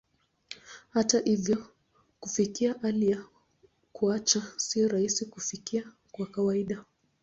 [0.89, 1.65] Hata hivyo,
[2.19, 3.23] kufikia hali ya
[3.93, 6.83] kuacha sio rahisi kufikia kwa kawaida.